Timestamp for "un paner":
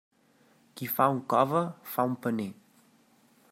2.13-2.51